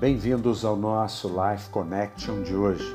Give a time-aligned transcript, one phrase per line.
[0.00, 2.86] Bem-vindos ao nosso Life Connection de hoje.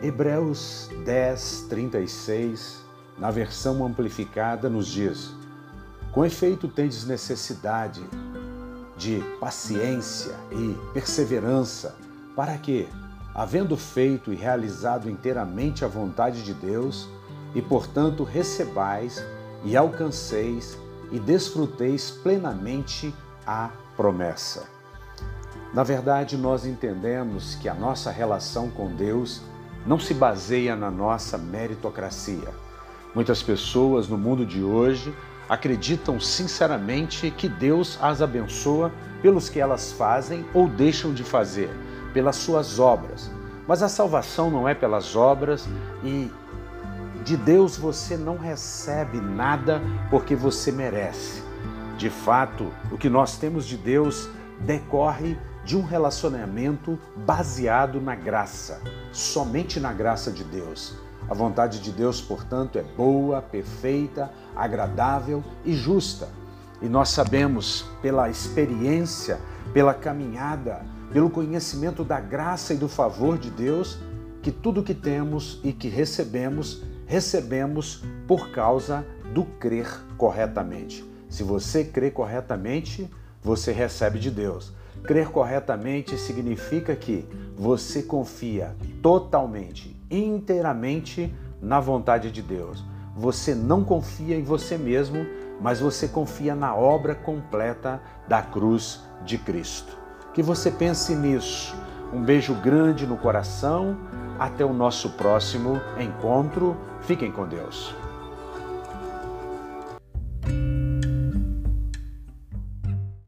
[0.00, 2.82] Hebreus 10, 36,
[3.18, 5.34] na versão amplificada, nos diz:
[6.10, 8.02] Com efeito, tendes necessidade
[8.96, 11.94] de paciência e perseverança,
[12.34, 12.88] para que,
[13.34, 17.10] havendo feito e realizado inteiramente a vontade de Deus,
[17.54, 19.22] e portanto recebais
[19.66, 20.78] e alcanceis
[21.10, 23.14] e desfruteis plenamente
[23.46, 24.81] a promessa.
[25.74, 29.40] Na verdade, nós entendemos que a nossa relação com Deus
[29.86, 32.48] não se baseia na nossa meritocracia.
[33.14, 35.14] Muitas pessoas no mundo de hoje
[35.48, 41.70] acreditam sinceramente que Deus as abençoa pelos que elas fazem ou deixam de fazer,
[42.12, 43.30] pelas suas obras.
[43.66, 45.66] Mas a salvação não é pelas obras
[46.04, 46.30] e
[47.24, 51.42] de Deus você não recebe nada porque você merece.
[51.96, 54.28] De fato, o que nós temos de Deus
[54.60, 58.80] decorre de um relacionamento baseado na graça,
[59.12, 60.94] somente na graça de Deus.
[61.28, 66.28] A vontade de Deus, portanto, é boa, perfeita, agradável e justa.
[66.80, 69.38] E nós sabemos pela experiência,
[69.72, 73.98] pela caminhada, pelo conhecimento da graça e do favor de Deus,
[74.42, 81.04] que tudo que temos e que recebemos recebemos por causa do crer corretamente.
[81.28, 83.10] Se você crê corretamente,
[83.42, 84.72] você recebe de Deus.
[85.04, 87.26] Crer corretamente significa que
[87.56, 92.84] você confia totalmente, inteiramente na vontade de Deus.
[93.16, 95.26] Você não confia em você mesmo,
[95.60, 99.96] mas você confia na obra completa da cruz de Cristo.
[100.32, 101.76] Que você pense nisso.
[102.12, 103.96] Um beijo grande no coração
[104.38, 106.76] até o nosso próximo encontro.
[107.02, 107.94] Fiquem com Deus.